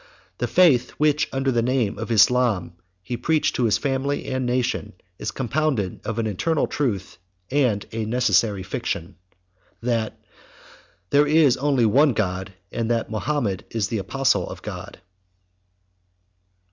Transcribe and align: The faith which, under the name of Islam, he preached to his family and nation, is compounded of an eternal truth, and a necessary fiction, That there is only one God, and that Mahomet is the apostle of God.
The 0.39 0.47
faith 0.47 0.89
which, 0.97 1.29
under 1.31 1.51
the 1.51 1.61
name 1.61 1.99
of 1.99 2.09
Islam, 2.11 2.73
he 3.03 3.17
preached 3.17 3.55
to 3.55 3.65
his 3.65 3.77
family 3.77 4.25
and 4.25 4.47
nation, 4.47 4.93
is 5.19 5.29
compounded 5.29 5.99
of 6.03 6.17
an 6.17 6.25
eternal 6.25 6.65
truth, 6.65 7.19
and 7.51 7.85
a 7.91 8.05
necessary 8.05 8.63
fiction, 8.63 9.17
That 9.81 10.17
there 11.11 11.27
is 11.27 11.55
only 11.55 11.85
one 11.85 12.13
God, 12.13 12.51
and 12.71 12.89
that 12.89 13.11
Mahomet 13.11 13.63
is 13.69 13.89
the 13.89 13.99
apostle 13.99 14.49
of 14.49 14.63
God. 14.63 14.99